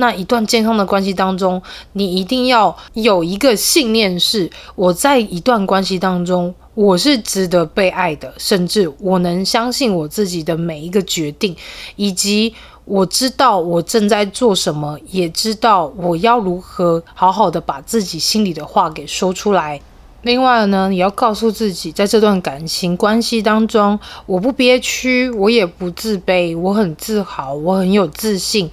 [0.00, 6.52] 那一段健康的关系当中，你一定要有一个信念是：我在一段关系当中。
[6.74, 11.54] 我是值得被爱的，甚至我能相信我自己的每一个决定，
[11.96, 12.54] 以及
[12.86, 19.78] 我知道我正在做什么，也知道我要如何好好的把自己心里的话给说出来。
[20.22, 28.70] 另外呢，你要告诉自己，在这段感情关系当中，我不憋屈，我也不自卑，我很自豪，我很有自信。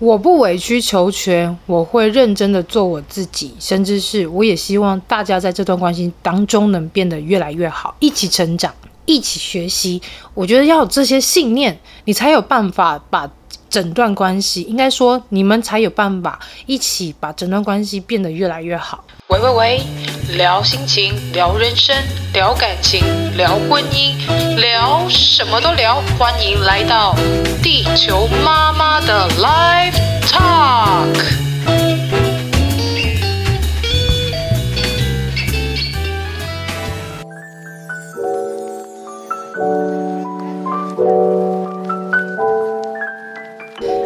[0.00, 10.00] 我不委曲求全，我会认真的做我自己，甚至是我也希望大家在这段关系当中能变得越来越好，一起成长，一起学习。
[10.32, 13.30] 我觉得要有这些信念，你才有办法把
[13.68, 19.04] 整段关系，应该说你们才有办法一起把整段关系变得越来越好。
[19.30, 19.82] 喂喂喂，
[20.36, 21.94] 聊心情，聊人生，
[22.32, 23.00] 聊感情，
[23.36, 24.16] 聊婚姻，
[24.56, 26.02] 聊什么都聊。
[26.18, 27.14] 欢迎来到
[27.62, 29.94] 地球妈妈的 Live
[30.26, 32.09] Talk。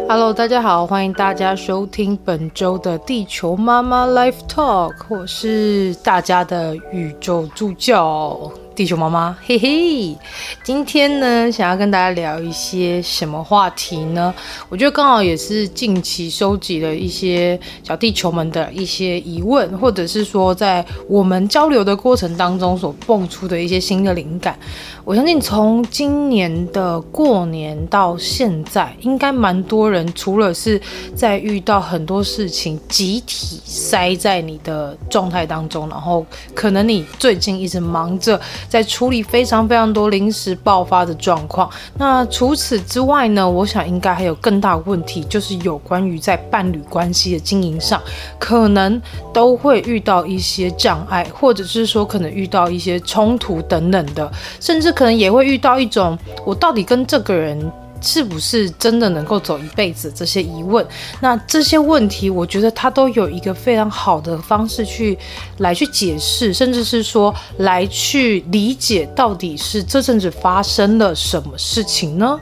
[0.07, 8.51] Hello，大家好，欢迎大家收听本周的地球妈妈 Life Talk，我是大家的宇宙助教。
[8.75, 10.17] 地球妈妈，嘿嘿，
[10.61, 14.33] 今天呢，想要跟大家聊一些什么话题呢？
[14.67, 24.59] 我觉得刚好也是近期收集了一些小地球们的一些疑问，或者是说在我们交流的过程当中所蹦出的一些新的灵感。
[25.05, 30.81] 我相信从今年的过年到现在，应该蛮多人，除了是
[31.15, 38.41] 在遇到很多事情集体塞在你的状态当中，然后可能你最近一直忙着。
[38.67, 41.69] 在处理非常非常多临时爆发的状况。
[41.99, 48.01] 那除此之外呢，我想应该还有更大问题，就是有关于在伴侣关系的经营上，
[48.39, 48.99] 可能
[49.31, 57.71] 都会遇到一些障碍，或者是说可能遇到一些冲突等等的，甚至可能也会遇到一种，我到底跟这个人。
[58.01, 60.11] 是不是真的能够走一辈子？
[60.13, 60.85] 这些疑问，
[61.21, 65.17] 那这些问题，我觉得他都有一个非常好的方式去
[65.57, 72.39] 来去解释，甚至是说来去理解到底是这阵子发生了什么事情呢？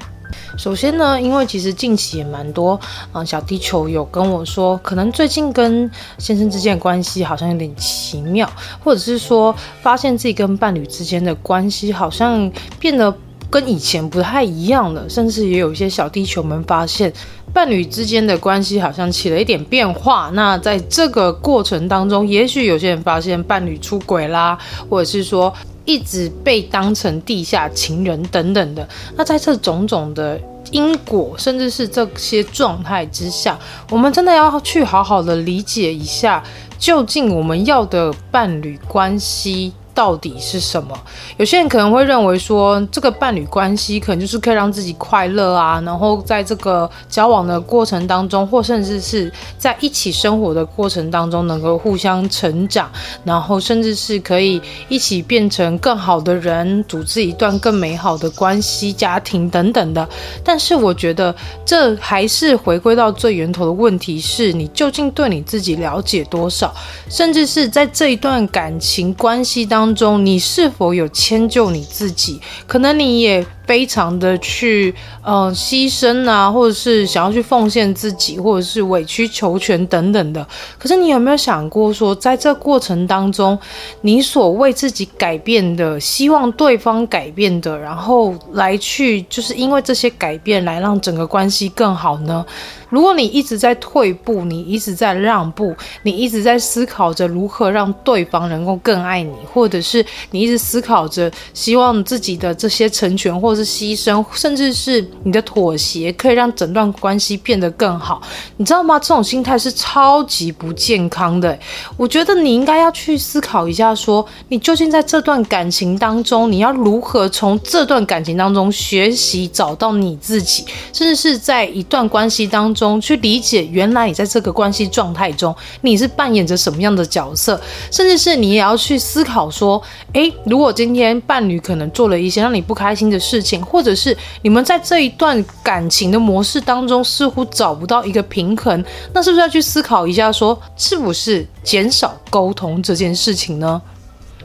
[0.57, 2.79] 首先呢，因为其实近期也蛮多，
[3.13, 8.49] 嗯，小地球有跟我说，可能最近跟先生之间的关系好像有点奇妙，
[8.83, 13.13] 或者是说发现自己跟伴侣之间的关系好像变得。
[13.49, 17.13] 跟以前不太一样了，甚至也有一些小地球们发现，
[17.53, 20.31] 伴侣之间的关系好像起了一点变化。
[20.33, 24.57] 那在这个过程当中，也许有些人发现伴侣出轨啦，
[24.89, 25.53] 或者是说
[25.85, 28.87] 一直被当成地下情人等等的。
[29.15, 30.39] 那在这种种的
[30.71, 33.57] 因果，甚至是这些状态之下，
[33.91, 36.43] 我们真的要去好好的理解一下，
[36.79, 39.71] 究竟我们要的伴侣关系。
[39.93, 40.97] 到底是什么？
[41.37, 52.89] 有些人可能会认为说，这个伴侣关系可能就是可以让自己快乐啊，然后在这个交往的过程当中，或甚至是在一起生活的过程当中，能够互相成长，
[53.23, 54.59] 然后甚至是可以
[54.89, 60.09] 一起变成更好的人，组织一段更美好的关系、家庭等等的。
[60.43, 66.73] 但是，我觉得这还是回归到最源头的问题：是你究竟对你自己了解多少？
[67.09, 69.82] 甚至是在这一段感情关系当。
[69.83, 72.39] 当中，你是否有迁就你自己？
[72.65, 73.45] 可能你也。
[73.65, 80.45] 非常的去，呃，牺牲啊，或者是想要去奉献自己，或者是委曲求全等等的。
[80.77, 83.57] 可是你有没有想过说，在这过程当中，
[84.01, 92.45] 你所为自己改变的，希望对方改变的，然后来去，就是因为这些改变来让整个关系更好呢？
[92.89, 95.73] 如果你一直在退步，你一直在让步，
[96.03, 108.21] 你一直在思考着如何让对方能够更爱你，或者是你一直思考着希望自己的这些成全或或是牺牲，甚至是你的妥协，可以让整段关系变得更好。
[108.57, 108.97] 你知道吗？
[108.99, 111.57] 这种心态是超级不健康的。
[111.97, 127.59] 我觉得你应该要去思考一下说，你究竟在这段感情当中，你要如何从这段感情当中学习找到你自己，甚至是在一段关系当中去理解，原来你在这个关系状态中你是扮演着什么样的角色，
[127.91, 129.81] 甚至是你也要去思考说，
[130.13, 138.83] 诶，如果今天伴侣可能做了一些让你不开心的事情，或者是你们在这一段感情的模式当中似乎找不到一个平衡，
[139.13, 143.81] 那是不是要去思考一下说，是不是减少沟通这件事情呢？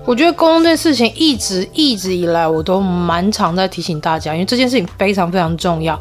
[0.04, 5.98] 我觉得沟通这件事情一直一直以来我都蛮常在提醒大家，因为这件事情非常非常重要。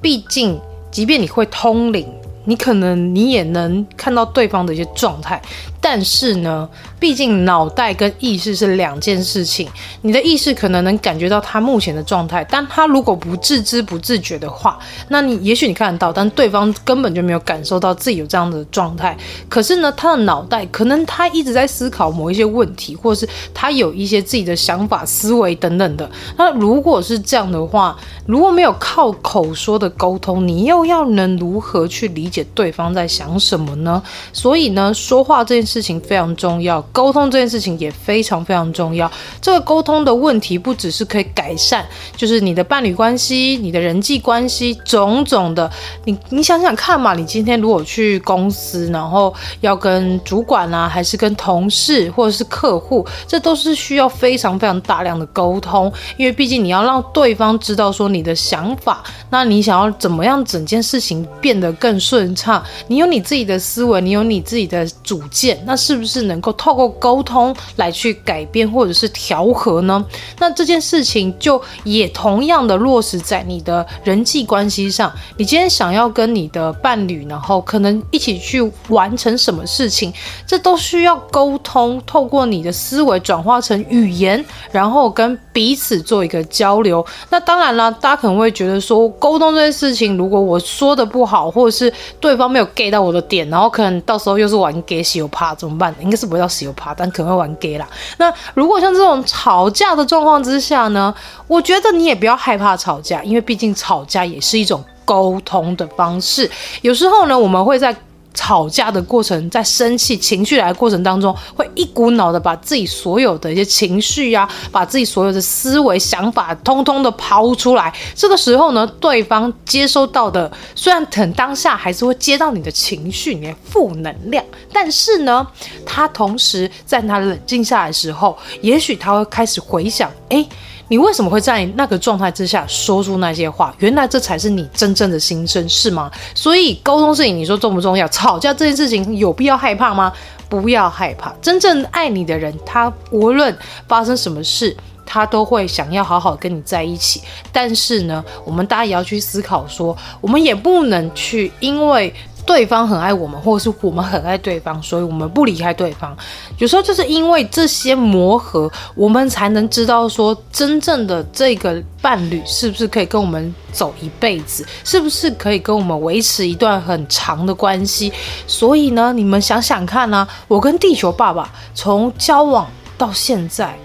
[0.00, 2.06] 毕竟，即便你会通灵，
[2.44, 5.42] 你可能你也能看到对方的一些状态。
[5.90, 6.68] 但是呢，
[7.00, 9.66] 毕竟脑袋跟意识是两件事情。
[10.02, 19.16] 你的意识可能能感觉到他目前的状态，但他如果不自知不自觉的话，那你也许你看得到，但对方根本就没有感受到自己有这样的状态。
[19.48, 26.06] 可是呢，他的脑袋可能他一直在思考某一些问题，或是他有一些自己的想法、思维等等的。
[26.36, 27.96] 那如果是这样的话，
[28.26, 34.02] 如果没有靠口说的沟通，你又要能如何去理解对方在想什么呢？
[34.34, 39.08] 所以呢，说话这件事事情非常重要，沟通这件事情也非常非常重要。
[39.40, 41.86] 这个沟通的问题不只是可以改善，
[42.16, 45.70] 就是你的伴侣关系、你的人际关系种种的。
[46.04, 62.60] 你你想想看嘛，你今天如果去公司，然后要跟主管啊，还是跟同事或者是客户，这都是需要非常非常大量的沟通，因为毕竟你要让对方知道说你的想法，那你想要怎么样整件事情变得更顺畅？
[62.88, 65.57] 你有你自己的思维，你有你自己的主见。
[65.64, 70.04] 那是不是能够透过沟通来去改变或者是调和呢？
[70.38, 75.12] 那这件事情就也同样的落实在你的人际关系上。
[75.36, 80.12] 你今天想要跟你的伴侣，然后可能一起去完成什么事情，
[80.46, 87.04] 这都需要沟通，透过你的思维转化成语言，然后跟彼此做一个交流。
[87.30, 95.94] 那当然了，大家可能会觉得说，沟通这件事情，如果我说的不好，或者是对方没有 get 到我的点，然后可能到时候又是玩 get 西游怎么办？
[96.00, 97.86] 应该是不会到死又怕，但可能会玩 gay 啦。
[98.18, 101.14] 那如果像这种吵架的状况之下呢？
[101.46, 106.50] 我觉得你也不要害怕吵架，因为毕竟吵架也是一种沟通的方式。
[106.82, 107.94] 有时候呢，我们会在。
[108.34, 117.92] 吵架的过程，在生气情绪来的过程当中，会一股脑的把自己所有的一些情绪呀、把自己所有的思维想法，通通的抛出来。
[118.14, 125.46] 这个时候呢，对方接收到的，虽然很当下还是会接到你的情绪，你的负能量，但是呢，
[125.84, 130.46] 他同时在他冷静下来的时候，也许他会开始回想，哎。
[130.88, 133.74] 你为什么会在那个状态之下说出那些话？
[133.78, 136.10] 原来这才是你真正的心声，是吗？
[136.34, 138.08] 所以沟通事情，你说重不重要？
[138.08, 140.12] 吵架这件事情有必要害怕吗？
[140.48, 141.34] 不要害怕。
[141.42, 143.56] 真正爱你的人，他无论
[143.86, 147.22] 发生什么事，他都会想要好好跟你在一起。
[147.52, 152.14] 但是呢，我们大家也要去思考说，我们也不能去因为。
[152.48, 156.16] 对方很爱我们，或者是我们很爱对方，所以我们不离开对方。
[156.56, 168.10] 有时候就是因为这些磨合，我们才能知道说，真正的这个伴侣是不是可以跟我们走一辈子，是不是可以跟我们维持一段很长的关系。
[168.46, 173.78] 所以呢，你们想想看呢、啊，我跟地球爸爸从交往到现在。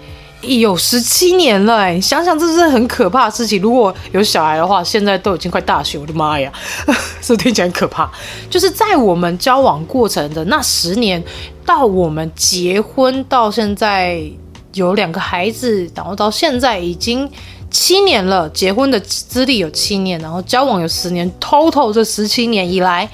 [0.44, 3.60] 有十七年了哎，想想这是很可怕的事情。
[3.60, 6.52] 如果有小孩的话，现在都已经快大学，我的妈呀，
[7.20, 8.10] 是不是听起来很可怕？
[8.50, 11.22] 就是在我们交往过程的那十年，
[11.64, 14.22] 到我们结婚到现在
[14.74, 17.28] 有两个孩子，然后到现在已经
[17.70, 18.48] 七年了。
[18.50, 23.08] 结婚的资历有七年，然后交往有十年，total 这十七年以来，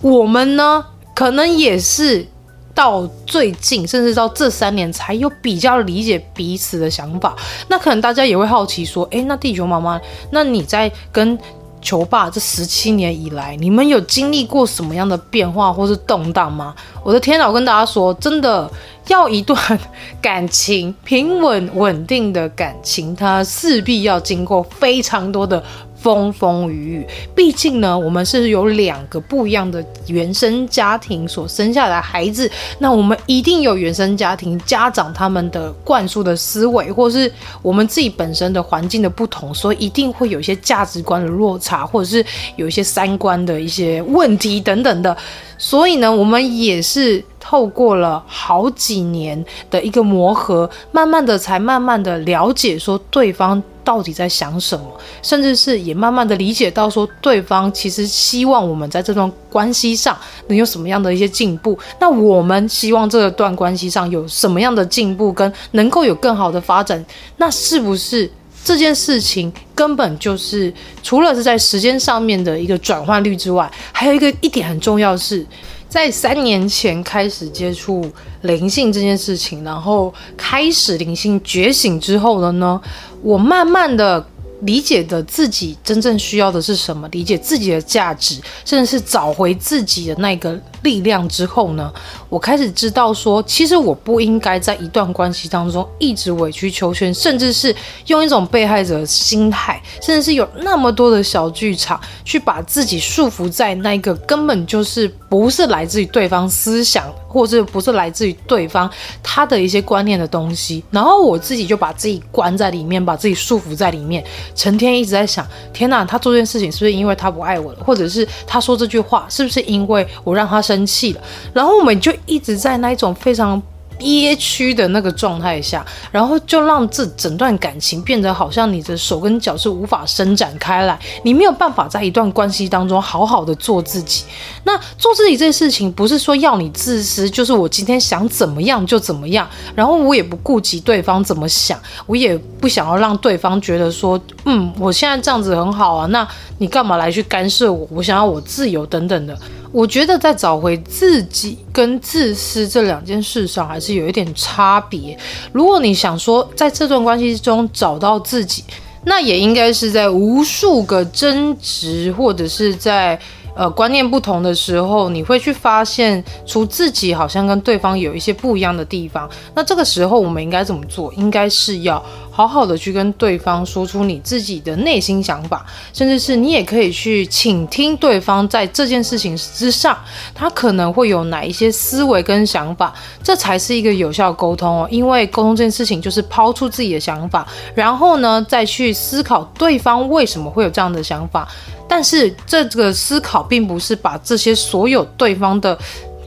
[0.00, 2.26] 我们呢，可能也是。
[2.74, 7.36] 到最近，甚至到这三年，才有比较理解彼此的想法。
[7.68, 10.00] 那可能大家也会好奇说：“诶，那地球妈妈，
[10.30, 11.38] 那你在跟
[11.80, 16.74] 球爸这十七年以来，你们有经历过什么样的变化或是动荡吗？”
[17.04, 17.46] 我的天哪！
[17.46, 18.70] 我跟大家说，真的
[19.08, 19.60] 要一段
[20.22, 25.62] 感情平稳稳定的感情，它势必要经过非常多的。
[26.02, 37.30] 风风雨雨，毕竟呢，我们是有两个不一样的原生家庭所生下来的孩子，那我们一定有原生家庭家长他们的灌输的思维，或是
[37.62, 42.24] 我们自己本身的环境的不同，所以一定会有一些价值观的落差，或者是
[42.56, 45.16] 有一些三观的一些问题等等的。
[45.56, 54.86] 所以呢，我们也是透过了好几年的一个磨合，慢慢的才慢慢的了解说对方到底在想什么，
[55.22, 67.04] 甚至是也慢慢的理解到说，对方其实希望我们在这段关系上能有什么样的一些进步，那我们希望这段关系上有什么样的进步，跟能够有更好的发展，
[67.38, 68.30] 那是不是
[68.64, 70.72] 这件事情根本就是
[71.02, 75.44] 除了是在时间上面的一个转换率之外，还有一个一点很重要是。
[75.92, 82.80] 在三年前开始接触灵性这件事情，然后开始灵性觉醒之后了呢，
[83.20, 84.26] 我慢慢的。
[84.62, 91.92] 理解的自己真正需要的是什么，理解自己的价值，甚至是找回自己的那个力量之后呢，
[92.28, 97.74] 我开始知道说，其实我不应该在一段关系当中一直委曲求全，甚至是
[98.06, 108.90] 用一种被害者心态，甚至是有那么多的小剧场，去把自己束缚在那个根本就是不是来自于对方思想，或是不是来自于对方
[109.22, 114.22] 他的一些观念的东西，然后我自己就把自己关在里面，把自己束缚在里面。
[114.54, 117.78] 成天一直在想，天哪，他做这件事情是不是因为他不爱我了？
[117.82, 121.20] 或者是他说这句话是不是因为我让他生气了？
[121.54, 123.60] 然后我们就一直在那一种非常。
[124.02, 134.24] 憋屈的那个状态下，然后就让这整段感情变得好像你的手跟脚是无法伸展开来，你没有办法在一段关系当中好好的做自己。
[134.64, 146.26] 那做自己这件事情，不是说要你自私，就是我今天想怎么样就怎么样，然后我也不顾及对方怎么想，我也不想要让对方觉得说，嗯，我现在这样子很好啊，那
[146.58, 147.86] 你干嘛来去干涉我？
[147.92, 149.38] 我想要我自由等等的。
[149.72, 155.18] 我觉得在找回自己跟自私这两件事上，还是有一点差别。
[155.50, 158.62] 如果你想说在这段关系中找到自己，
[159.04, 163.18] 那也应该是在无数个争执或者是在。
[163.54, 169.28] 呃，观念不同的时候，你会去发现出自己好像跟对方有一些不一样的地方。
[169.54, 171.12] 那这个时候，我们应该怎么做？
[171.14, 179.98] 应该是要好好的去跟对方说出你自己的内心想法，甚至是你也可以去倾听对方在这件事情之上，
[180.34, 184.88] 他可能会有哪一些思维跟想法，这才是一个有效沟通哦。
[184.90, 191.46] 因为沟通这件事情就是抛出自己的想法，然后呢，再去思考对方为什么会有这样的想法。
[191.94, 195.78] 但是这个思考并不是把这些所有对方的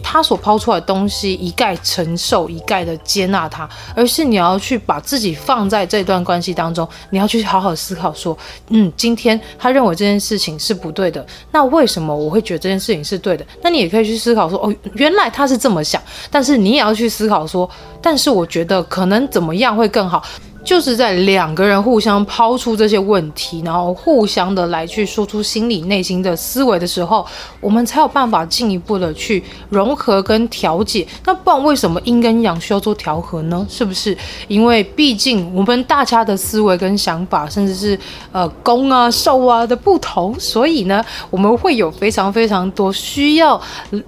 [0.03, 8.37] 他所抛出来的东西一概承受、一概的接纳他，而是你要去把自己放在这段关系当中，你要去好好思考说，
[8.69, 13.43] 嗯，今天他认为这件事情是不对的，那为什么我会觉得这件事情是对的？
[13.63, 17.67] 那你也可以去思考说，哦，原来他是这么想，但是你也要去思考说，
[17.99, 20.23] 但是我觉得可能怎么样会更好。
[20.65, 27.23] 就是在两个人互相抛出这些问题，然后互相的来去说出心里内心的思维的时候，
[27.61, 31.07] 我们才有办法进一步的去融合跟调解。
[31.23, 33.65] 那不然为什么阴跟阳需要做调和呢？
[33.69, 34.17] 是不是？
[34.47, 37.97] 因为毕竟我们大家的思维跟想法，甚至是
[38.31, 43.61] 呃攻啊受啊的不同，所以呢，我们会有非常非常多需要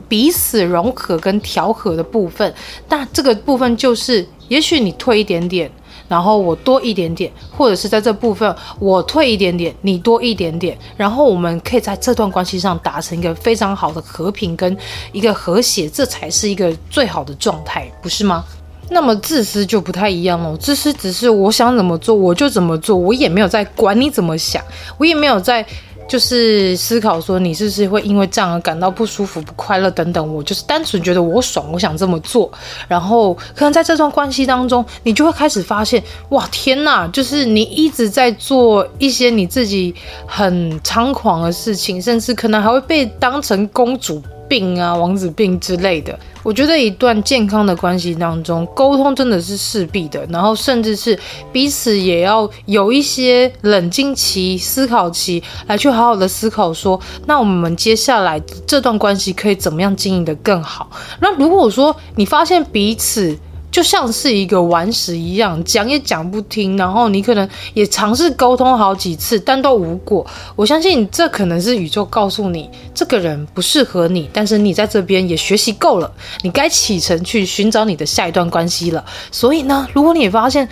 [0.07, 2.51] 彼此融合跟调和的部分。
[2.89, 5.71] 那这个部分就是，也许你退一点点。
[6.07, 14.77] 然后我多一点点，或者是在这部分我退一点点，你多一点点，然后我们可以在这段关系上达成一个非常好的和平跟
[15.11, 18.43] 一个和谐，这才是一个最好的状态，不是吗？
[18.89, 24.63] 那么自私就不太一样了，自私只是我想怎么做我就怎么做，我也没有在管你怎么想，
[24.97, 25.65] 我也没有在。
[26.07, 30.33] 就是思考说，你是不是会因为这样而感到不舒服、不快乐等等。
[30.33, 32.49] 我就是单纯觉得我爽，我想这么做。
[32.87, 37.07] 然后可能在这段关系当中，你就会开始发现，哇，天哪！
[37.09, 39.93] 就是你一直在做一些你自己
[40.25, 46.17] 很猖狂的事情，甚至可能还会被当成公主病啊、王子病之类的。
[46.43, 51.17] 我觉得一段健康的关系当中，沟通真的是势必的，然后甚至是
[51.51, 60.89] 彼此也要有一些冷静期、思考期，来去好好的思考说，那我们接下来这段关系可以怎么样经营的更好？
[61.19, 63.37] 那如果说你发现彼此，
[63.77, 70.25] 就像是一个顽石一样，讲也讲不听，然后你可能也尝试沟通好几次，但都无果。
[70.55, 79.05] 我相信这可能是宇宙告诉你，这个人不适合你，但是你在这边也学习够了，你该启程去寻找你的下一段关系了。
[79.31, 80.67] 所以呢，如果你也发现，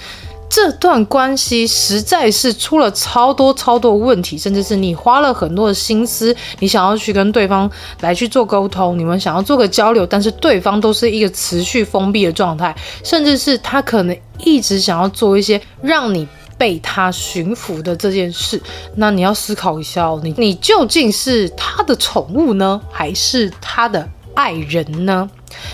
[0.50, 7.70] 这段关系实在是出了超多超多问题，甚至是你花了很多的心思，你想要去跟对方
[8.02, 18.62] 来去做沟通，你们想要做个交流，但是对方都是一个持续封闭的状态，甚至是他可能一直想要做一些让你被他驯服的这件事，
[18.96, 25.30] 那你要思考一下哦，你你究竟是他的宠物呢，还是他的爱人呢？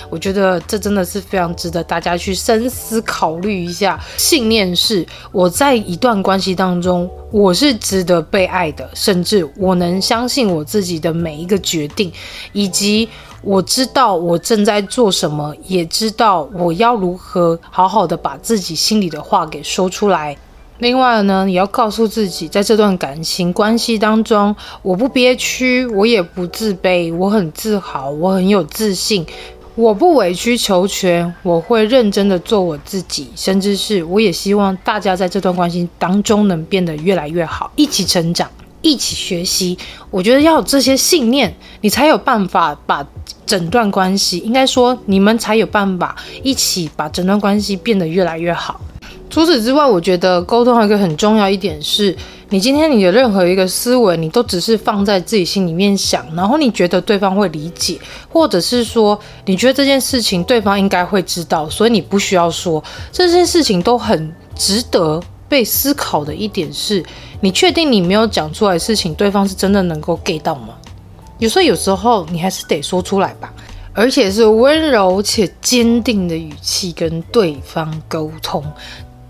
[0.10, 4.00] 我觉得这真的是非常值得大家去深思考虑一下。
[4.18, 12.12] 信念是我在一段关系当中，我是值得被爱的，甚至我能相信我自己的每一个决定，
[12.54, 13.08] 以及
[13.42, 20.38] 我知道我正在做什么，也知道我要如何好好的把自己心里的话给说出来。
[20.78, 29.24] 另外呢，也要告诉自己，在这段感情关系当中，我不憋屈，我也不自卑，我很自豪，我很有自信，
[29.76, 38.50] 我不委曲求全，我会认真的做我自己，甚至是我也希望大家在这段关系当中能变得越来越好，一起成长，
[38.82, 39.78] 一起学习。
[40.10, 43.08] 我觉得要有这些信念，你才有办法把
[43.46, 48.80] 整段关系，应该说你们才有办法一起把整段关系变得越来越好。
[49.32, 52.14] 除此之外，我觉得沟通还有一个很重要一点是，
[52.50, 57.98] 你今天你的任何一个思维，你都只是放在自己心里面想，然后你觉得对方会理解，
[58.28, 62.84] 或者是说你觉得这件事情对方应该会知道，所以你不需要说。
[63.10, 67.02] 这件事情都很值得被思考的一点是，
[67.40, 70.74] 你确定你没有讲出来的事情，对方是真的能够 get 到吗？
[71.40, 73.54] 有时候，有时候你还是得说出来吧，
[73.94, 78.62] 而且是温柔且坚定的语气跟对方沟通。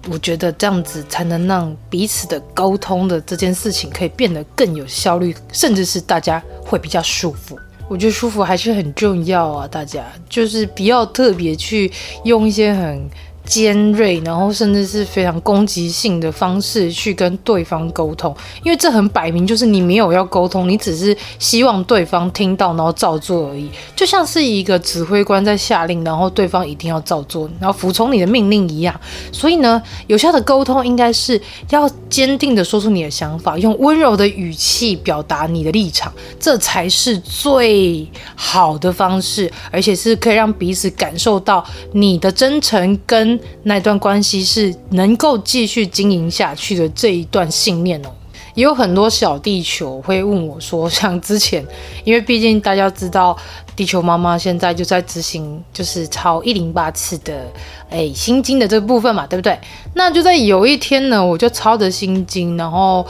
[0.09, 7.57] 我觉得这样子才能让彼此的沟通的这件事情可以变得更有效率，甚至是大家会比较舒服。
[7.87, 11.91] 我觉得舒服还是很重要啊，大家就是不要特别去
[12.23, 13.09] 用一些很。
[13.45, 18.33] 尖锐，然后甚至是非常攻击性的方式去跟对方沟通，
[18.63, 28.97] 因为这很摆明就是你没有要沟通，你只是希望对方听到，然后照做而已，就像是一个指挥官在下令，然后对方一定要照做，然后服从你的命令一样。
[29.31, 31.39] 所以呢，有效的沟通应该是
[31.71, 43.40] 要坚定的说出你的想法，用温柔的语气表达你的立场，这才是最好的方式，而且是可以让彼此感受到你的真诚跟。
[43.63, 48.09] 那段关系是能够继续经营下去的这一段信念哦，
[48.55, 51.65] 也有很多小地球会问我说，像之前，
[52.03, 53.37] 因为毕竟大家知道，
[53.75, 57.45] 地球妈妈现在就在执行就是抄一零八次的
[57.89, 59.57] 诶心经的这个部分嘛，对不对？
[59.93, 63.05] 那就在有一天呢，我就抄着心经，然后。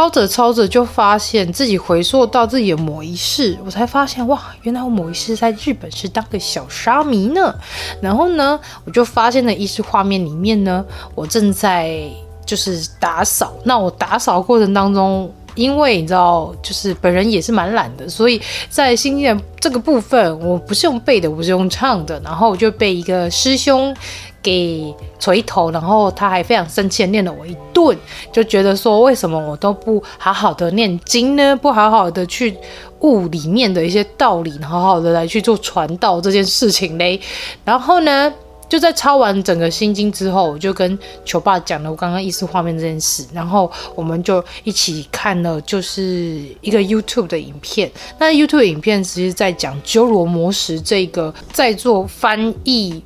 [0.00, 7.54] 抄着抄着，就发现自己回溯到自己的某一世，我才发现哇，原来我某一世在日本是当个小沙弥呢。
[8.00, 10.82] 然后呢，我就发现了意识画面里面呢，
[11.14, 12.00] 我正在
[12.46, 13.52] 就是打扫。
[13.64, 22.18] 那我打扫过程当中，因为你知道，就是本人也是蛮懒的，所以在心经这个部分，我不是用背的，我不是用唱的。
[22.20, 23.94] 然后我就被一个师兄。
[24.42, 27.96] 给锤头，然后他还非常生气的念了我一顿，
[28.32, 31.54] 就觉得说，为什么我都不好好的念经呢？
[31.56, 32.56] 不好好的去
[33.00, 37.20] 悟里面的一些道理，好好的来去做传道这件事情嘞。
[37.64, 38.32] 然后呢，
[38.68, 47.90] 就在抄完整个心经之后，我就跟球爸讲了我刚刚意识画面这件事，然后我们就一起看了就是一个 YouTube 的影片。
[48.18, 53.02] 那 YouTube 影片其实在讲鸠罗摩什这个在做翻译。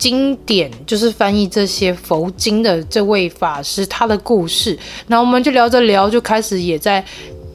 [0.00, 4.76] 经典就是翻译这些佛经的这位法师他的故事，
[5.08, 7.04] 那我们就聊着聊，就开始也在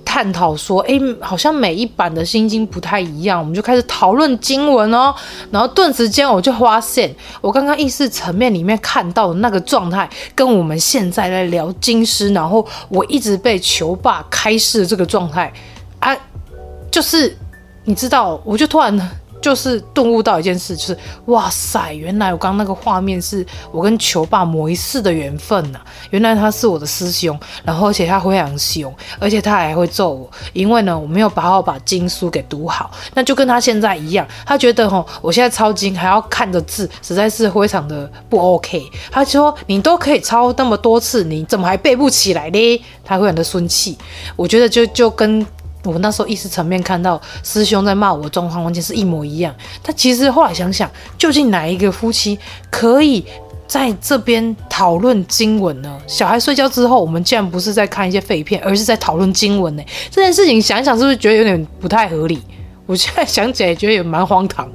[0.05, 5.13] 探讨说，哎，好像每一版的心经不太一样，我们就开始讨论经文哦。
[5.49, 15.51] 然后顿时间我就发现，我刚刚意识层面里面看到的那个状态，跟我们现在在聊经师，然后我一直被球霸开示的这个状态，
[15.97, 16.15] 啊，
[16.91, 17.35] 就是
[17.85, 18.95] 你知道，我就突然。
[19.45, 25.85] 就是顿悟到一件事，就是哇塞，原来我刚刚那个画面是我跟球爸某一世的缘分呐、啊！
[26.09, 38.81] 原来他是我的师兄，然后而且他非常凶，而且他还会揍我，因为呢我没有好好把经书给读好，那就跟他现在一样，他觉得吼我现在抄经还要看着字，实在是非常的不 OK。
[39.11, 42.83] 他说你都可以抄那么多次，你怎么还背不起来呢？
[43.03, 43.95] 他会很的生气。
[44.35, 45.45] 我觉得就就跟。
[45.85, 49.53] 我那时候意识层面看到师兄在骂我的状况，完全是一模一样。
[49.83, 52.37] 但其实后来想想，究竟哪一个夫妻
[52.69, 53.23] 可以
[53.67, 55.97] 在这边讨论经文呢？
[56.07, 59.83] 小孩睡觉之后，我们竟然不是在看一些废片，而是在讨论经文呢？
[60.11, 62.41] 这件事情想一想，是不是觉得有点不太合理？
[62.85, 64.69] 我现在想起来，觉得也蛮荒唐。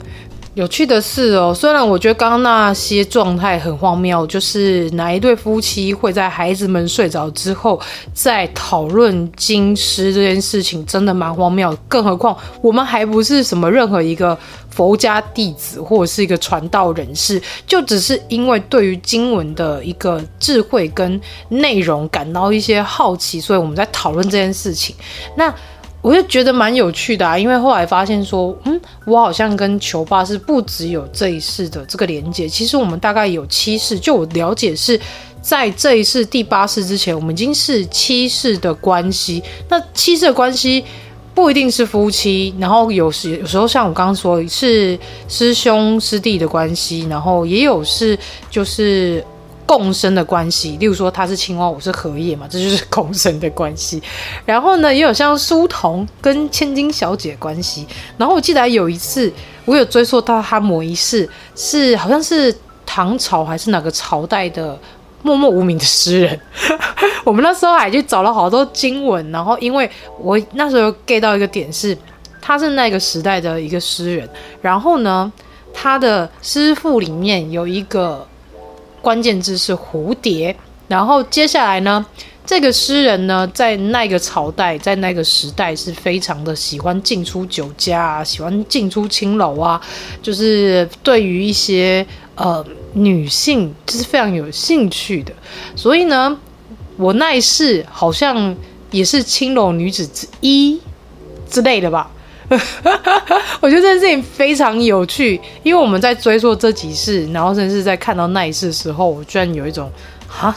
[0.61, 7.81] 有趣的是哦，虽然我觉得刚刚那些状态很荒谬，就是哪一对夫妻会在孩子们睡着之后
[8.12, 11.75] 再讨论经师这件事情，真的蛮荒谬。
[11.88, 21.18] 更何况我们还不是什么任何一个佛家弟子或者是一个传道人士，就只是因为对于经文的一个智慧跟
[21.49, 24.94] 内容感到一些好奇，所以我们在讨论这件事情。
[25.35, 25.51] 那。
[26.02, 33.98] 我就觉得蛮有趣的啊，因为后来发现说，嗯，我好像跟球爸是不只有这一世的这个连接，其实我们大概有七世。
[33.98, 34.98] 就我了解是
[35.42, 39.42] 在这一世第八世之前，我们已经是七世的关系。
[39.68, 40.82] 那七世的关系
[41.34, 48.18] 不一定是夫妻，然后有时有时候像我刚刚说是师兄师弟的关系，然后也有是
[48.50, 49.22] 就是。
[49.70, 54.02] 共生的关系，例如说他是青蛙，我是荷叶嘛，这就是共生的关系。
[54.44, 57.87] 然后呢，也有像书童跟千金小姐关系。
[58.18, 59.33] 然后我记得有一次，
[59.66, 62.52] 我有追溯到他某一世，是好像是
[62.85, 64.76] 唐朝还是哪个朝代的
[65.22, 66.40] 默默无名的诗人。
[67.22, 71.96] 我们那时候还去找了好多经文，然后因为我那时候 get 到一个点是，
[72.40, 74.28] 他是那个时代的一个诗人。
[74.61, 75.33] 然后呢，
[75.72, 78.26] 他的诗赋里面有一个。
[79.00, 80.54] 关键字是蝴蝶，
[80.88, 82.04] 然后接下来呢，
[82.44, 89.80] 这个诗人呢，在那个朝代，在那个时代是非常的喜欢进出酒家啊，喜欢进出青楼啊，
[90.22, 95.32] 就是对于一些呃女性就是非常有兴趣的，
[95.74, 96.36] 所以呢，
[96.96, 98.54] 我那一世好像
[98.90, 100.80] 也是青楼女子之一
[101.48, 102.10] 之类的吧。
[103.60, 109.90] 我觉得这件事情非常有趣，因为我们在追溯这几世，然后甚至在看到那一世的时候，我居然有一种
[110.26, 110.54] 哈，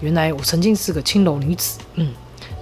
[0.00, 2.12] 原来我曾经是个青楼女子，嗯，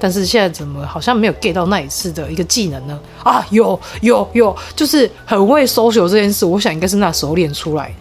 [0.01, 2.99] 但是现在怎么好像没有 get 到那一世的一个技能呢？
[3.23, 7.95] 啊，有有有，就是很会 social 这件事，我想应该是那时候练出来。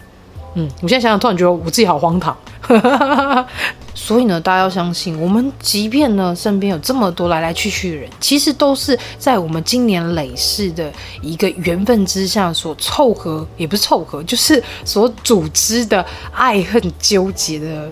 [0.54, 2.36] 嗯，我现在想想，突然觉得我自己好荒唐。
[3.94, 17.88] 所以呢，大家要相信，我们即便呢身边有这么多来来去去的人，其实都是在我们经年累世的一个缘分之下所凑合，也不是凑合，就是所组织的爱恨纠结的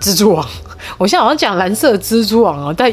[0.00, 0.46] 蜘蛛网。
[0.96, 2.92] 我现在好像讲蓝色蜘蛛网啊，但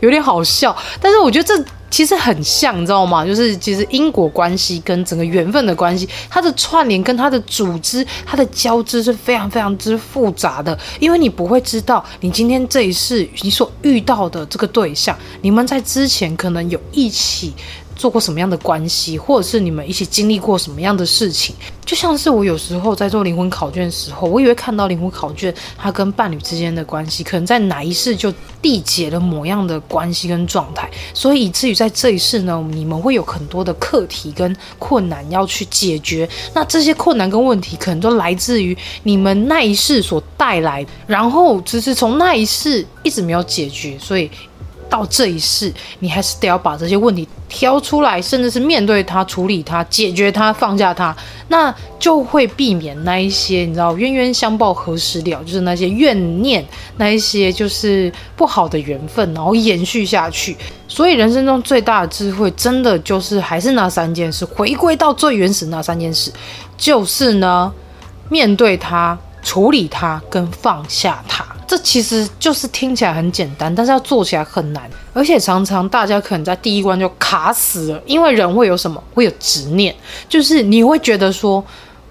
[0.00, 0.76] 有点好笑。
[1.00, 1.64] 但是我觉得这。
[1.90, 3.24] 其实很像，你知道吗？
[3.24, 10.78] 就是其实因果关系跟整个缘分的关系，它的串联跟它的组织、它的交织是非常非常之复杂的。
[10.98, 17.54] 因为你不会知道，你今天这一世你所遇到的这个对象，你们在之前可能有一起。
[17.96, 21.54] 做过什么样的关系，或者是你们一起经历过什么样的事情？
[21.84, 28.30] 就像是我有时候在做灵魂考卷的时候，我以为看到灵魂考卷，它跟伴侣之间的关系，可能在哪一世就
[28.60, 36.28] 缔结了某样的关系跟状态，所以以至于在这一世呢，你们会有很多的课题跟困难要去解决。
[36.52, 44.30] 那这些困难跟问题，可能都来自于你们那一世所带来，然后只是从那一世一直没有解决，所以。
[44.88, 51.16] 到这一世，你还是得要把这些问题挑出来，甚至是面对它、处理它、解决它、放下它，
[51.48, 56.64] 那就会避免那一些你知道冤冤相报何时了，就是那些怨念，
[56.96, 60.56] 那一些就是不好的缘分，然后延续下去。
[60.88, 66.32] 所以人生中最大的智慧，真的就是还是那三件事，回归到最原始那三件事，
[66.76, 67.72] 就是呢，
[68.28, 71.46] 面对它、处理它跟放下它。
[71.68, 79.02] 这其实就是听起来很简单，但是要做起来很难，而且常常大家可能在第一关就卡死了，因为人会有什么？
[79.14, 79.94] 会有执念，
[80.28, 81.64] 就是你会觉得说。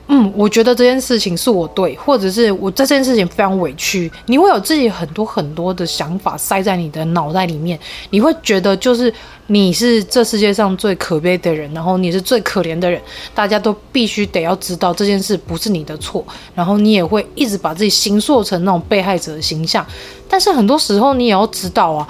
[0.07, 7.79] 嗯，我觉得这件事情是我对，或者是我这件事情非常委屈，你会有自己很多很多的想法塞在你的脑袋里面，
[8.11, 9.11] 你会觉得就是
[9.47, 13.01] 你是这世界上最可悲的人，然后你是最可怜的人，
[13.33, 19.83] 大家都必须得要知道这件事不是你的错，然后你也会一直把自己形塑成那种被害者的形象，
[20.29, 22.07] 但是很多时候你也要知道啊，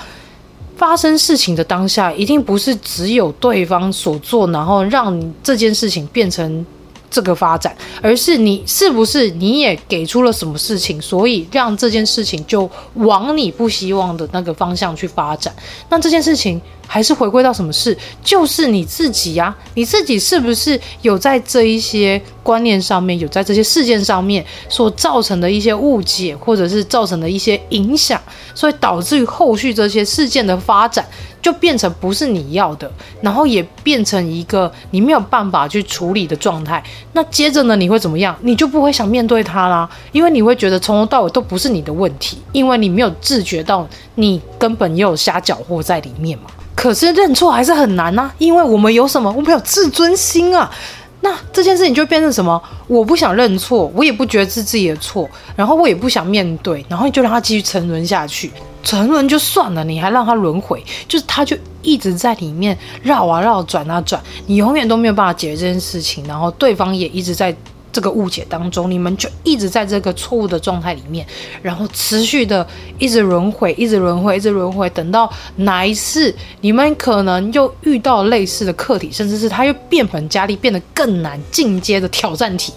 [0.75, 6.65] 发生事情的当下一定不是只有对方所做，然后让这件事情变成。
[7.15, 15.55] 这个发展，而是你是不是你也给出了什么事情，所以让这件事情就往你不希望的那个方向去发展？
[15.87, 17.97] 那这件事情还是回归到什么事？
[18.21, 28.21] 就是你自己呀，你自己是不是有在这一些观念上面，有在这些事件上面所造成的一些误解，或者是造成的一些影响，
[28.53, 31.07] 所以导致于后续这些事件的发展。
[31.45, 36.83] 就变成不是你要的，然后也变成一个你没有办法去处理的状态。
[37.13, 38.35] 那接着呢，你会怎么样？
[38.41, 46.45] 你就不会想面对他啦，因为你会觉得从头到尾都不是你的问题，因为你没有自觉到你根本也有瞎搅和在里面嘛。
[46.73, 49.31] 可是认错还是很难啊，因为我们有什么？
[49.31, 50.71] 我们有自尊心啊。
[51.25, 52.61] 那这件事情就变成什么？
[52.85, 58.51] 我不想认错，我也不觉得是自己的错，然后我也不想面对，然后你就让他继续沉沦下去。
[58.83, 67.55] 沉沦就算了，你还让他轮回，就是他就一直在里面绕啊绕、转啊转，你永远都没有办法解决这件事情，然后对方也一直在
[67.95, 71.25] 这个误解当中，你们就一直在这个错误的状态里面，
[71.61, 72.67] 然后持续的
[72.99, 82.73] 一直轮回，一直轮回，一直轮回，等到哪一次你们可能又遇到类似的课题，甚至是他又变本加厉，变得更难，进阶的挑战体，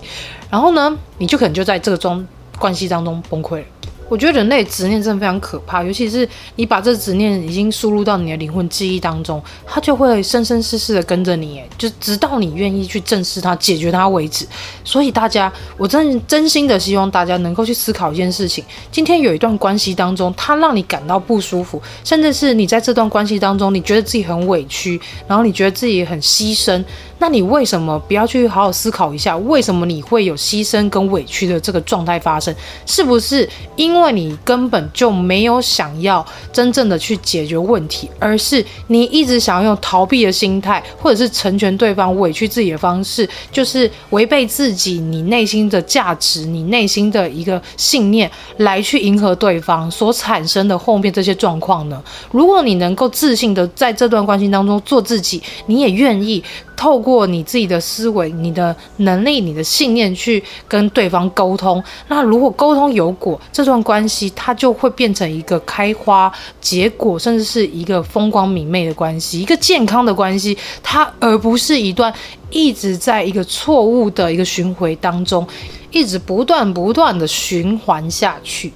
[0.48, 2.24] 然后呢，你就可能就在这个中
[2.56, 3.64] 关系当中崩溃了。
[4.08, 14.46] 我觉得人类执念真的非常可怕，尤其是你把这执念已经输入到你的灵魂记忆当中，它就会生生世世的跟着你，就直到你愿意去正视它、解决它为止。
[14.84, 26.82] 所以大家，我真真心的希望大家能够去思考一件事情：今天有一段关系当中，它让你感到不舒服，甚至是你在这段关系当中，你觉得自己很委屈，然后你觉得自己很牺牲。
[27.20, 32.54] 那你为什么不要去好好思考一下，为什么你会有牺牲跟委屈的这个状态发生？
[32.86, 52.00] 是不是因为你根本就没有想要真正的去解决问题，而是你一直想要用逃避的心态，或者是成全对方、委屈自己的方式，就是违背自己你内心的价值、你内心的一个信念来去迎合对方所产生的后面这些状况呢？
[52.30, 56.44] 如果你能够自信的在这段关系当中做自己，你也愿意。
[56.78, 72.14] 透过你自己的思维、你的能力、你的信念去跟对方沟通，那如果沟通有果，这段关系它就会变成一个开花结果，甚至是一个风光明媚的关系，一个健康的关系，它而不是一段
[72.50, 75.44] 一直在一个错误的一个循环当中，
[75.90, 78.72] 一直不断不断的循环下去。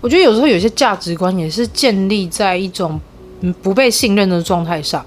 [0.00, 2.98] 我觉得有时候有些价值观也是建立在一种
[3.42, 5.04] 嗯不被信任的状态上。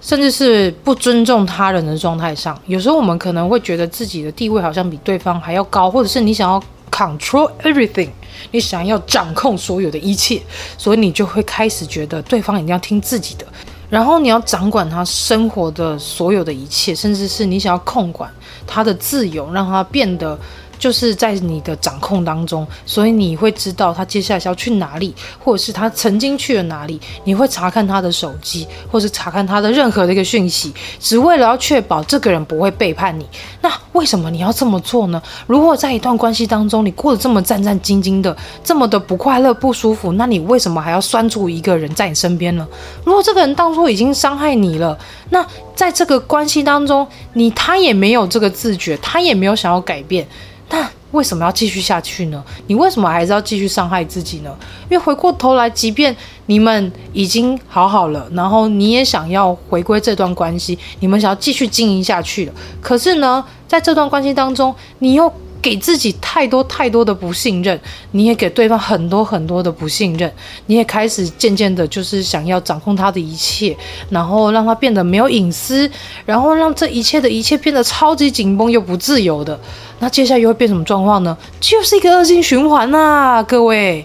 [0.00, 8.08] 甚至是不尊重他人的状态上，有时候我们可能会觉得自己的地位好像比对方还要高，或者是你想要 control everything，
[8.50, 10.40] 你想要掌控所有的一切，
[10.78, 13.46] 所以你就会开始觉得对方一定要听自己的，
[13.88, 18.30] 然后你要掌管他生活的所有的一切，甚至是你想要控管
[18.66, 20.38] 他的自由，让他变得。
[20.80, 26.98] 就是在你的掌控当中，所以你会知道他接下来是要去哪里，或者是他曾经去了哪里。
[27.24, 33.26] 你会查看他的手机，或是查看他的任何的一个讯息，只为了要确保这个人不会背叛你。
[33.60, 35.22] 那为什么你要这么做呢？
[35.46, 42.66] 如果在一段关系当中，你过得这么战战兢兢的，这么的不快乐、不舒服，那你为什么还要拴住一个人在你身边呢？
[43.04, 50.26] 如果这个人当初已经伤害你了，那在这个关系当中，你他也没有这个自觉，他也没有想要改变。
[50.72, 52.40] 但为什么要继续下去呢？
[52.68, 54.56] 你为什么还是要继续伤害自己呢？
[54.88, 67.78] 因为回过头来，即便你们已经好好了，然后你也想要回归这段关系，你们想要继续经营下去了，可是呢，在这段关系当中，你又给自己太多太多的不信任，
[68.12, 70.32] 你也给对方很多很多的不信任，
[70.66, 73.76] 你也开始渐渐的，就是想要掌控他的一切，
[74.08, 75.90] 然后让他变得没有隐私，
[76.24, 79.58] 然后让这一切的一切变得超级紧绷又不自由的，
[79.98, 81.36] 那接下来又会变什么状况呢？
[81.60, 84.04] 就是一个恶性循环呐，各位。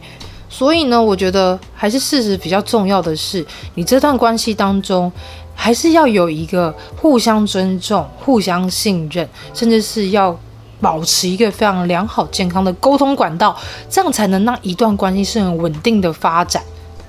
[0.50, 5.12] 所以呢，我觉得还是事实比较重要的是，你这段关系当中，
[5.54, 10.38] 还是要有一个互相尊重、互相信任，甚至是要。
[10.82, 13.56] 保持一个非常良好、健康的沟通管道，
[13.90, 16.62] 这样才能让一段关系是很稳定的发展。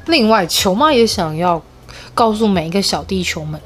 [0.06, 1.60] 另外，球妈也想要
[2.14, 3.60] 告诉每一个小地球们，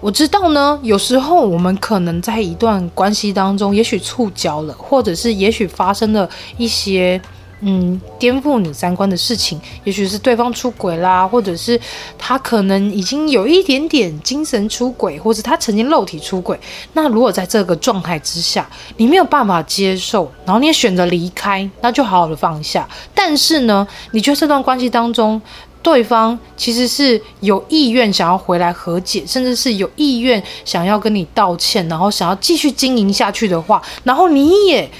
[0.00, 7.20] 我知道呢，有时候我们可能在一段关系当中，也许触礁了，或者是也许发生了一些。
[7.66, 11.80] 嗯，颠覆你三观的事情，也许是对方出轨啦，或者是
[12.18, 16.60] 他可能已经有一点点精神出轨，或者他曾经肉体出轨。
[16.92, 22.86] 那如果在这个状态之下，你没有办法接受，然后你也选择离开，那就好好的放下。
[23.14, 25.40] 但是呢，你觉得这段关系当中，
[25.82, 34.90] 对方其实是有意愿想要回来和解，甚至是有意愿想要跟你道歉，然后想要继续经营下去的话，然后你也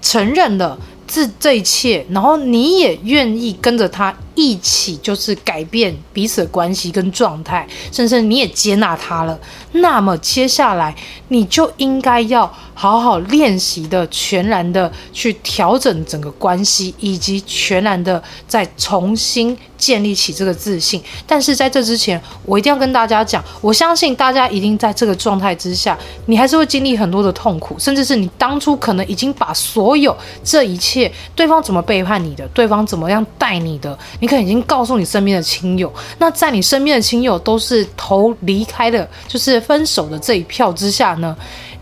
[0.00, 0.78] 承认了。
[1.12, 9.38] 这这一切，然后你也愿意跟着他一起，就是改变彼此的关系跟状态，甚至你也接纳他了。
[9.72, 10.94] 那么接下来，
[11.28, 21.02] 你就应该要好好练习的，全然的去调整整个关系，以及全然的再重新建立起这个自信。
[21.26, 30.14] 但是在这之前，我一定要跟大家讲，我相信大家一定在这个状态之下，你还是会经历很多的痛苦，甚至是你当初可能已经把所有
[30.44, 35.92] 这一切，对方怎么背叛你的，对方怎么样待你的，你可能已经告诉你身边的亲友。
[36.18, 39.60] 那在你身边的亲友都是投离开的，就是。
[39.72, 41.34] 分手的这一票之下呢，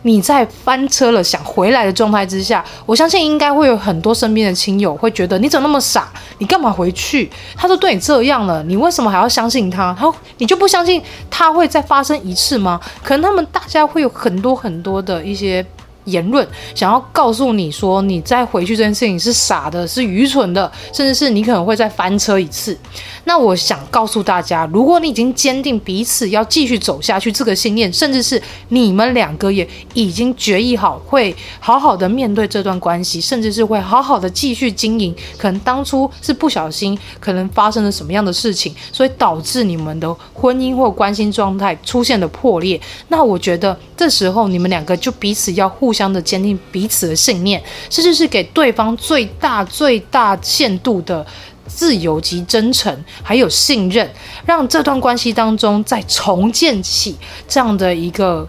[0.03, 7.29] 你在翻车了想回来的状态之下，我相信应该会有很多身边的亲友会觉得你怎么那么傻，你干嘛回去？
[7.57, 9.97] 他都对你这样了，你为什么还要相信他？
[9.99, 12.81] 他你就不相信他会再发生一次吗？
[13.03, 15.65] 可能他们大家会有很多很多的一些
[16.11, 22.77] 言论，想要告诉你说，你再回去这件事情是傻的，是愚蠢的，甚至是你可能会再翻车一次。
[23.25, 35.15] 那我想告诉大家，如果你已经坚定彼此要继续走下去这个信念，甚至是你们两个也已经决议好会好好的面对这段关系，甚至是会好好的继续经营。
[35.37, 42.81] 可能当初是不小心，可能发生了什么样的事情，所以导致你们的婚姻或关系状态出现了破裂。
[43.09, 51.27] 那我觉得这时候你们两个就彼此要互相相的坚定彼此的信念，甚至是给对方最大最大限度的。
[51.73, 54.11] 自由及真诚，还有信任，
[54.45, 58.45] 让这段关系当中再重建起这样的一个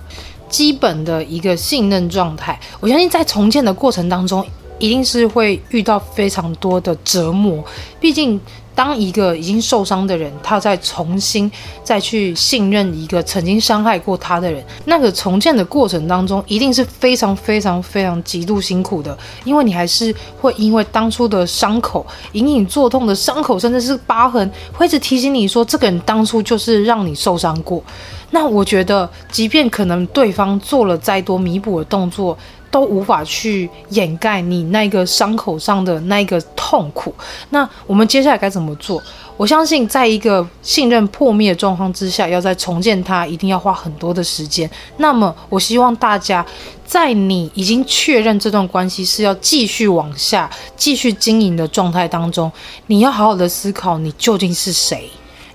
[0.49, 2.59] 基本的一个信任状态。
[2.79, 4.43] 我相信在重建的过程当中，
[4.81, 7.63] 一定是会遇到非常多的折磨，
[7.99, 8.39] 毕竟。
[8.73, 11.51] 当一个已经受伤的人，他再重新
[11.83, 27.83] 再去信任一个曾经伤害过他的人，那个重建的过程当中，一定是非常非常非常极度辛苦的，因为你还是会因为当初的伤口隐隐作痛的伤口，甚至是疤痕，会一直提醒你说，这个人当初就是让你受伤过。
[28.29, 32.35] 那我觉得，即便可能对方做了再多弥补的动作，
[32.71, 37.13] 都无法去掩盖你那个伤口上的那个痛苦。
[37.49, 39.03] 那我们接下来该怎么做？
[39.37, 44.69] 我相信，在一个信任破灭的状况之下，要再重建它，一定要花很多的时间。
[44.97, 46.45] 那么，我希望大家
[46.85, 52.51] 在你已经确认这段关系是要继续往下、继续经营的状态当中，
[52.87, 55.09] 你要好好的思考，你究竟是谁。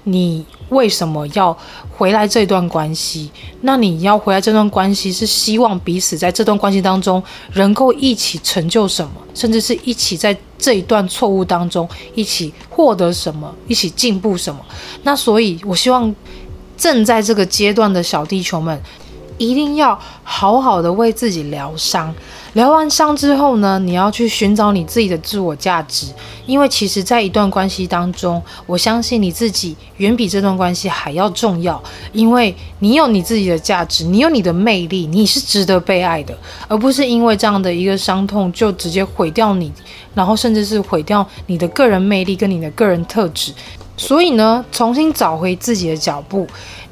[0.09, 1.57] 你为什么要
[1.97, 3.31] 回来这段关系？
[3.63, 7.23] 那你要回来这段关系，是希望彼此在这段关系当中
[7.55, 14.61] 能够一起成就什么，甚至是一起在这一段错误当中一起获得什么，一起进步什么？
[15.05, 16.15] 那所以，我希望
[16.77, 18.79] 正在这个阶段的小地球们，
[19.39, 22.15] 一定要好好的为自己疗伤。
[22.57, 26.07] 疗完伤之后呢，你要去寻找你自己的自我价值，
[26.47, 31.79] 因为其实，在一段关系当中，我相信你自己远比这段关系还要重要，
[32.15, 36.35] 因为你有你自己的价值，你有你的魅力，你是值得被爱的，
[36.67, 39.71] 而不是因为这样的一个伤痛就直接毁掉你，
[40.15, 43.53] 然后甚至是毁掉你的个人魅力跟你的个人特质。
[43.99, 46.47] 所以呢，重新找回自己的脚步。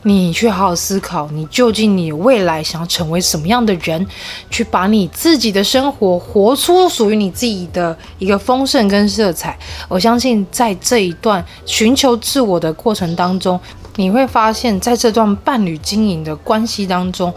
[0.07, 4.07] 你去好好思考，你究竟你未来想要成为什么样的人，
[4.51, 9.59] 去把你自己的生活活出属于你自己的一个丰盛跟色彩。
[9.88, 13.59] 我相信在这一段寻求自我的过程当中，
[13.97, 17.33] 你会发现在这段伴侣经营的关系当中。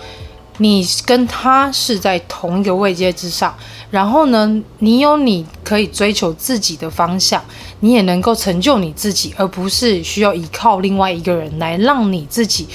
[0.60, 3.56] 你跟他是在同一个位阶之上，
[3.91, 7.43] 然后呢，你有你可以追求自己的方向，
[7.82, 12.67] 你也能够成就你自己，而不是需要依靠另外一个人来让你自己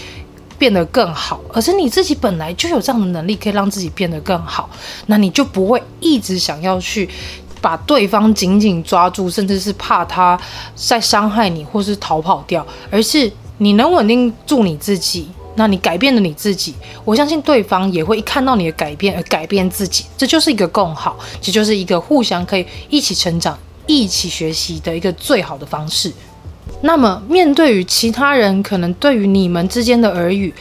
[0.59, 4.71] 变得更好，而是你自己本来就有这样的能力，可以让自己变得更好，
[5.07, 7.09] 那你就不会一直想要去
[7.61, 10.41] 把对方紧紧抓住，甚至是怕他
[10.77, 15.29] 再伤害你或是逃跑掉，而是你能稳定住你自己。
[15.55, 26.11] 那你改变了你自己，我相信对方也会一看到你的改变而改变自己，这就是一个共好，这就是一个互相可以一起成长、一起学习的一个最好的方式。
[26.81, 30.53] 那么，面对于其他人可能对于你们之间的耳语，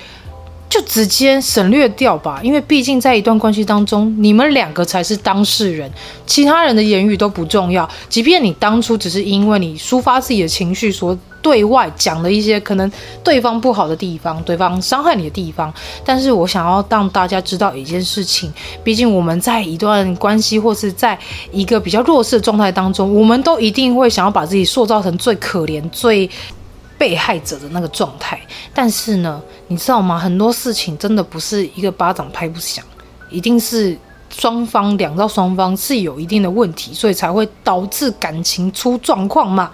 [0.69, 5.89] 就直接省略掉吧，因为毕竟在一段关系当中，你们两个才是当事人，
[6.27, 7.89] 其他人的言语都不重要。
[8.10, 11.17] 即便你当初只是因为你抒发自己的情绪所。
[11.41, 12.91] 对外讲的一些可能
[13.23, 15.73] 对方不好的地方，对方伤害你的地方，
[16.06, 18.51] 但是我想要让大家知道一件事情，
[18.84, 21.17] 毕竟我们在一段关系或是在
[21.51, 26.30] 一个比较弱势的状态当中，我们都一定会想要把自己塑造成最可怜、最
[26.97, 28.39] 被害者的那个状态。
[28.73, 30.19] 但是呢，你知道吗？
[30.19, 32.86] 很多事情真的不是一个巴掌拍不响，
[33.30, 33.97] 一定是
[34.30, 39.71] 双方两到双方是有一定的问题，所以才会导致感情出状况嘛。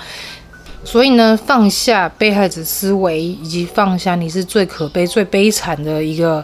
[0.90, 6.42] 所以呢，放下被害者思维，以及放下你是最可悲、最悲惨的一个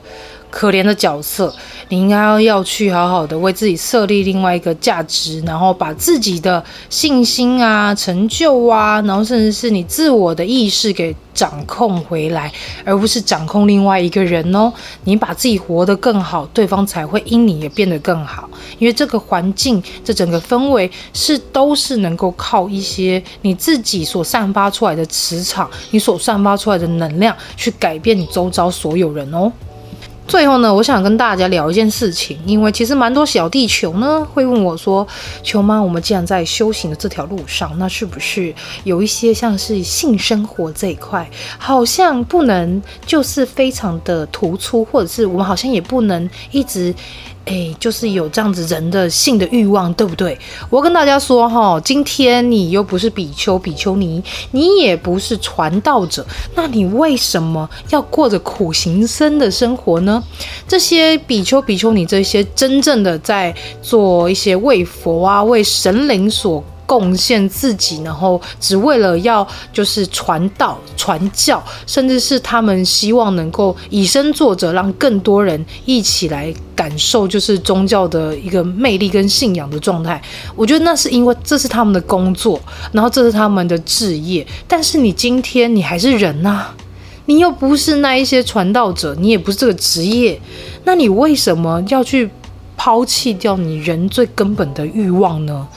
[0.53, 1.51] 可怜的角色，
[1.89, 11.15] 你应该要去好好的为自己设立另外一个价值，然后把自己的信心啊、成就啊，然后甚至是你自我的意识给。
[11.33, 12.53] 掌控回来，
[12.85, 14.71] 而不是掌控另外一个人哦。
[15.05, 18.47] 你把自己活得更好，对方才会因你也变得更好。
[18.77, 29.51] 因为这个环境，这整个氛围是都是能够靠一些你自己所散发出来的磁场，你所散发出来的能量去改变你周遭所有人哦。
[30.27, 35.05] 最后呢，我想跟大家聊一件事情，因为其实蛮多小地球呢会问我说
[35.43, 38.53] ：“球妈，我们既然在修行的这条路上，那是不是
[38.83, 46.93] 有一些像是性生活这一块，好像不能就是非常的突出，或者是我们好像也不能一直
[47.45, 50.37] 哎，就是有这样子人的性的欲望，对不对？
[50.69, 56.25] 我跟大家说哈，今天你又不是比丘、比丘尼，你也不是传道者，
[56.55, 60.23] 那你为什么要过着苦行僧的生活呢？
[60.67, 66.63] 这些比丘、比丘尼，这些真正的在做一些为佛啊、为神灵所。
[66.85, 80.21] 贡献自己，然后只为了要就是传道、传教，甚至是他们希望能够以身作则，让更多人一起来感受就是宗教的一个魅力跟信仰的状态。
[80.55, 82.61] 我觉得那是因为这是他们的工作，
[82.91, 84.45] 然后这是他们的职业。
[84.67, 86.67] 但是你今天你还是人呐、
[87.25, 90.39] 你又不是那一些传道者，你也不是这个职业，
[90.83, 92.29] 那你为什么要去
[92.75, 95.67] 抛弃掉你人最根本的欲望呢？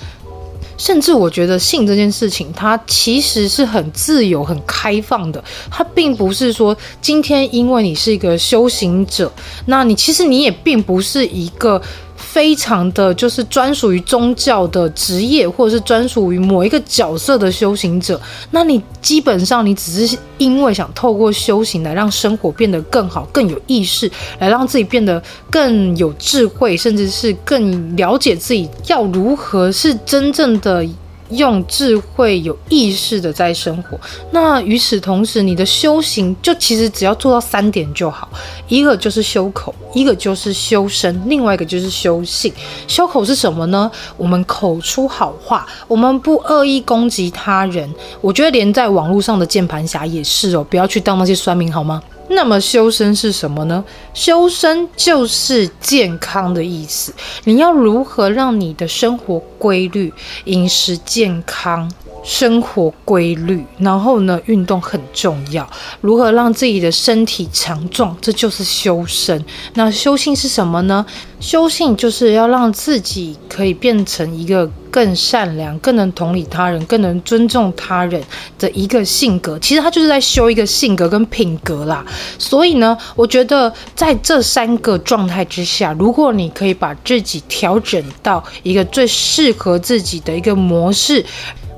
[0.77, 5.43] 甚至我觉得性这件事情，它其实是很自由、很开放的。
[5.71, 9.33] 它并不是说今天因为你是一个修行者，
[9.67, 11.81] 那你其实你也并不是一个。
[12.17, 18.21] 非常的就是专属于宗教的职业，或者是专属于某一个角色的修行者。
[18.51, 30.87] 那你基本上你只是因为想透过修行来让生活变得更好、更有意识，来让自己变得更有智慧，甚至是更了解自己要如何是真正的。
[31.31, 33.99] 用智慧、有意识的在生活。
[34.31, 38.29] 那与此同时，你的修行就其实只要做到三点就好：
[38.69, 42.53] 一个就是修口，一个就是修身，另外一个就是修性。
[42.87, 43.91] 修口是什么呢？
[44.17, 47.93] 我们口出好话，我们不恶意攻击他人。
[48.21, 52.03] 我觉得连在网络上的键盘侠也是哦，不要去当那些酸民好吗？
[52.29, 53.85] 那么修身是什么呢？
[54.13, 57.13] 修身就是健康的意思。
[57.45, 60.13] 你要如何让你的生活规律、
[60.45, 61.91] 饮食健康？
[62.27, 65.65] 生活规律，然后呢，运动很重要。
[66.01, 69.43] 如何让自己的身体强壮，这就是修身。
[69.75, 71.07] 那修性是什么呢？
[71.39, 78.21] 修性就是要让自己可以变成一个更善良、更能同理他人、更能尊重他人
[78.59, 79.57] 的一个性格。
[79.61, 82.05] 其实他就是在修一个性格跟品格啦。
[82.41, 91.25] 所以呢，我觉得在这三个状态之下，如果你可以把自己调整到一个最适合自己的一个模式。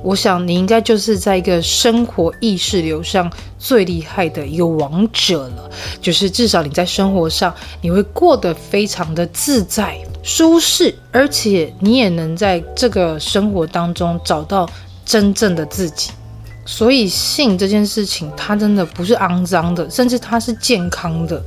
[0.02, 5.70] 我想你应该就是在一个生活意识流上最厉害的一个王者了，
[6.00, 14.68] 就是至少你在生活上你会过得非常的自在舒适，而且你也能在这个生活当中找到
[15.04, 16.10] 真正的自己。
[16.64, 21.42] 所以性这件事情，它真的不是肮脏的，甚至它是健康的。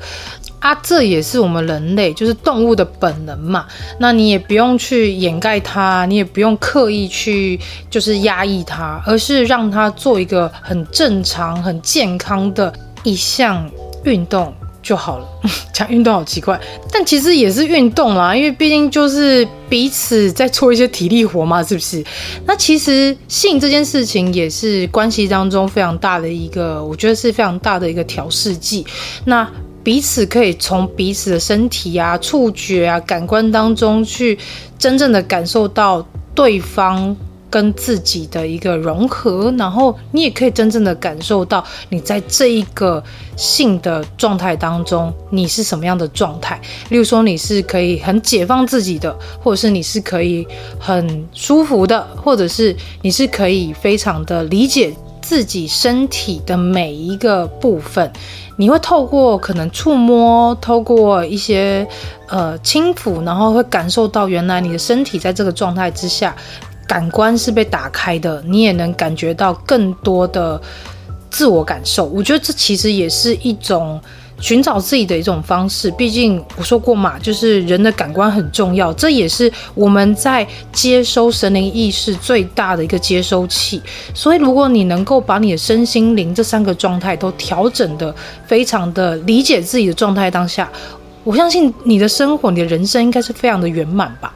[0.62, 3.66] 啊，这也是我们人类，就是动物的本能嘛。
[4.00, 7.60] 那你也不用去掩盖它，你也不用刻意去
[7.90, 13.68] 就是压抑它，而是让它做一个很正常、很健康的一项
[14.04, 14.54] 运动
[14.84, 15.28] 就好了。
[15.74, 16.60] 讲运动好奇怪，
[16.92, 22.04] 但其实也是运动啦，因为毕竟就是彼此在做一些体力活嘛，是不是？
[22.46, 28.86] 那其实性这件事情也是关系当中非常大的一个，我觉得是非常大的一个调试剂。
[29.26, 29.50] 那
[29.84, 34.38] 彼此可以从彼此的身体啊、触觉啊、感官当中去
[34.78, 37.16] 真正的感受到对方
[37.50, 43.04] 跟自己的一个融合，然后你也可以真正的感受到你在这一个
[43.36, 46.58] 性的状态当中你是什么样的状态。
[46.90, 49.14] 例如说，你是可以很解放自己的，
[49.44, 50.48] 或者是你是可以
[50.80, 54.94] 很舒服的，或者是你是可以非常的理解
[55.32, 58.12] 自己身体的每一个部分。
[58.58, 61.88] 你会透过可能触摸，透过一些
[62.28, 66.36] 呃轻抚，然后会感受到原来你的身体在这个状态之下，
[66.86, 70.62] 感官是被打开的，你也能感觉到更多的
[71.30, 72.04] 自我感受。
[72.08, 74.02] 我觉得这其实也是一种。
[74.42, 83.82] 寻找自己的一种方式，毕竟我说过嘛，就是人的感官很重要，这也是我们在接收神灵意识最大的一个接收器。
[84.14, 88.14] 所以，如果你能够把你的身心灵这三个状态都调整的
[88.48, 90.70] 非常的理解自己的状态当下，
[91.24, 94.34] 我相信你的生活、你的人生应该是非常的圆满吧。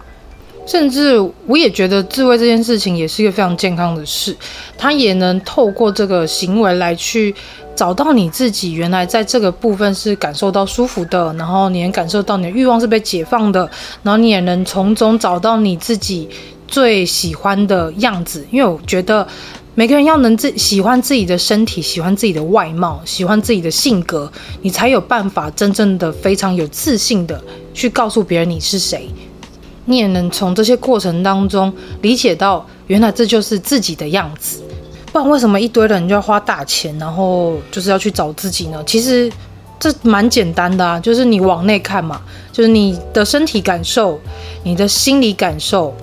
[0.65, 4.35] 甚至我也觉得自慰这件事情也是一个非常健康的事，
[4.77, 7.33] 它也能透过这个行为来去。
[7.75, 13.69] 找到你自己原来在这个部分是感受到舒服的，然后你能感受到你的欲望是被解放的，
[14.01, 16.29] 然后你也能从中找到你自己
[16.69, 18.47] 最喜欢的样子。
[18.49, 19.27] 因为我觉得
[19.73, 27.43] 每个人要能自喜欢自己的身体，喜欢自己的外貌，喜欢自己的性格，你才有办法真正的非常有自信的
[27.73, 29.09] 去告诉别人你是谁。
[29.85, 31.71] 你也能从这些过程当中
[32.01, 34.61] 理解到，原来这就是自己的样子。
[35.11, 38.83] 不然为什么一堆人就要花大钱，然后就是要去找自己呢？
[38.85, 39.31] 其实
[39.79, 42.21] 这蛮简单的啊，就是你往内看嘛，
[42.51, 44.19] 就是你的身体感受、
[44.63, 45.93] 你的心理感受、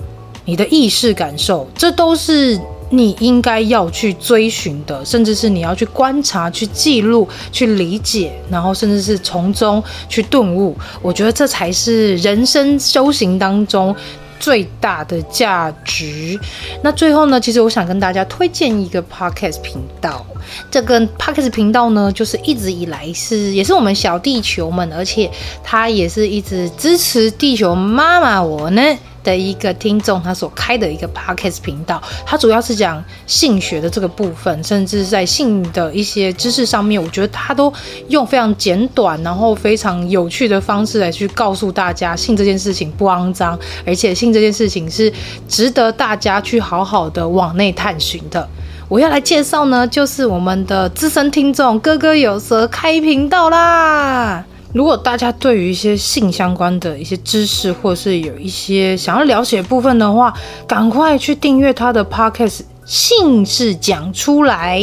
[0.45, 2.59] 你的意识感受，这都是
[2.93, 10.75] 你应该要去追寻的，甚至是你要去观察、去记录、去理解，然后甚至是从中去顿悟。
[11.01, 13.95] 我觉得这才是人生修行当中。
[14.39, 16.37] 最大的价值。
[16.81, 20.25] 那最后呢，其实我想跟大家推荐一个 podcast 频道。
[20.69, 25.31] 这个 podcast 频道呢，就是一直以来是也是我们小地球们，而且
[25.63, 28.81] 他也是一直支持地球妈妈我呢。
[29.23, 37.71] 的一个听众，他所开的一个 podcast 频道，他主要是讲性学的这个部分，甚至在性的一些知识上面，我觉得他都
[38.09, 45.11] 用非常简短，然后非常有趣的方式来去告诉大家，性这件事情不肮脏，而且性这件事情是
[45.47, 48.47] 值得大家去好好的往内探寻的。
[48.89, 54.45] 我要来介绍呢，就是我们的资深听众哥哥有蛇开频道啦。
[54.73, 60.33] 如果大家对于一些性相关的一些知识，或是有一些想要了解部分的话，
[60.67, 62.61] 赶快去订阅他的 podcast。
[62.93, 64.79] 性是讲出来，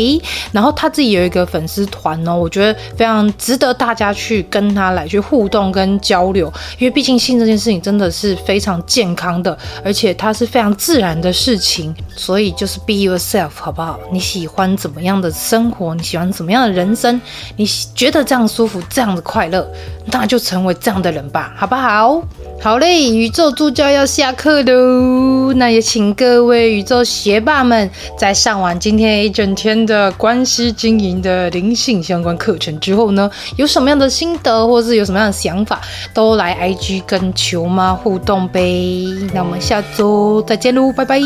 [0.50, 13.96] 然后他自己有一个粉丝团哦，我觉得非常值得大家去跟他来去互动跟交流，因为毕竟性这件事情真的是非常健康的，而且它是非常自然的事情，所以就是 be yourself 好不好？
[14.10, 15.94] 你喜欢怎么样的生活？
[15.94, 17.20] 你喜欢怎么样的人生？
[17.56, 19.64] 你觉得这样舒服，这样的快乐，
[20.06, 22.20] 那就成为这样的人吧，好不好？
[22.62, 27.90] 好嘞，宇宙助教要下课喽，那也请各位宇宙学霸们。
[28.18, 35.80] 在上完今天一整天的关系经营的灵性相关课程之后呢，有什么样的心得，或是有什么样的想法，
[36.12, 39.06] 都来 IG 跟球妈互动呗。
[39.32, 41.18] 那我们下周再见喽，拜拜。